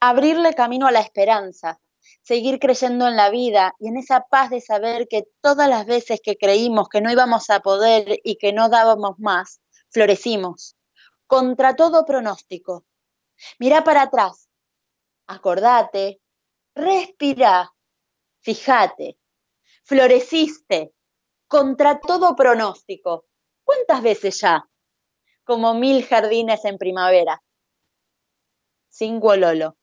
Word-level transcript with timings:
abrirle 0.00 0.54
camino 0.54 0.86
a 0.86 0.92
la 0.92 1.00
esperanza, 1.00 1.80
seguir 2.22 2.58
creyendo 2.58 3.06
en 3.06 3.16
la 3.16 3.30
vida 3.30 3.74
y 3.78 3.88
en 3.88 3.98
esa 3.98 4.26
paz 4.30 4.50
de 4.50 4.60
saber 4.60 5.06
que 5.08 5.24
todas 5.40 5.68
las 5.68 5.86
veces 5.86 6.20
que 6.22 6.36
creímos 6.36 6.88
que 6.88 7.00
no 7.00 7.12
íbamos 7.12 7.50
a 7.50 7.60
poder 7.60 8.18
y 8.24 8.36
que 8.36 8.52
no 8.52 8.68
dábamos 8.68 9.18
más, 9.18 9.60
florecimos, 9.90 10.76
contra 11.26 11.76
todo 11.76 12.04
pronóstico. 12.04 12.86
Mirá 13.58 13.84
para 13.84 14.02
atrás, 14.02 14.48
acordate, 15.26 16.20
respira, 16.74 17.72
fíjate, 18.40 19.18
floreciste, 19.84 20.92
contra 21.46 22.00
todo 22.00 22.34
pronóstico. 22.36 23.26
¿Cuántas 23.64 24.02
veces 24.02 24.40
ya? 24.40 24.64
Como 25.44 25.74
mil 25.74 26.04
jardines 26.04 26.64
en 26.64 26.78
primavera. 26.78 27.42
Sin 28.88 29.20
Lolo. 29.20 29.79